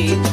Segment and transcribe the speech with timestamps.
[0.00, 0.29] keep